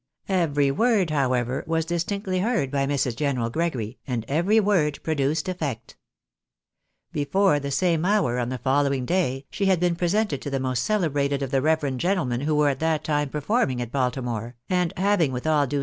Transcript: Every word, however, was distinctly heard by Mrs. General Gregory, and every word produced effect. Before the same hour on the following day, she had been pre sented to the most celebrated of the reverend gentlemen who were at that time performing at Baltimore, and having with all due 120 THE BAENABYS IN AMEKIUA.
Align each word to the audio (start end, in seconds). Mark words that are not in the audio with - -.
Every 0.29 0.71
word, 0.71 1.11
however, 1.11 1.63
was 1.67 1.85
distinctly 1.85 2.39
heard 2.39 2.71
by 2.71 2.87
Mrs. 2.87 3.15
General 3.15 3.51
Gregory, 3.51 3.99
and 4.07 4.25
every 4.27 4.59
word 4.59 4.97
produced 5.03 5.47
effect. 5.47 5.95
Before 7.11 7.59
the 7.59 7.69
same 7.69 8.03
hour 8.03 8.39
on 8.39 8.49
the 8.49 8.57
following 8.57 9.05
day, 9.05 9.45
she 9.51 9.67
had 9.67 9.79
been 9.79 9.95
pre 9.95 10.07
sented 10.07 10.41
to 10.41 10.49
the 10.49 10.59
most 10.59 10.83
celebrated 10.85 11.43
of 11.43 11.51
the 11.51 11.61
reverend 11.61 11.99
gentlemen 11.99 12.41
who 12.41 12.55
were 12.55 12.69
at 12.69 12.79
that 12.79 13.03
time 13.03 13.29
performing 13.29 13.79
at 13.79 13.91
Baltimore, 13.91 14.55
and 14.67 14.91
having 14.97 15.31
with 15.31 15.45
all 15.45 15.45
due 15.45 15.45
120 15.45 15.45
THE 15.45 15.45
BAENABYS 15.69 15.71
IN 15.73 15.77
AMEKIUA. 15.77 15.79